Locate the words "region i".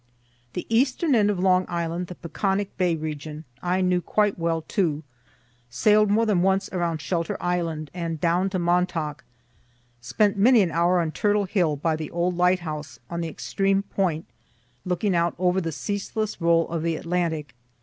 2.95-3.81